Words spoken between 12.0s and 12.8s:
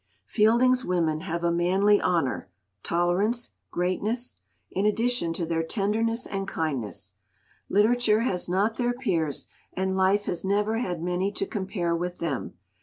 them.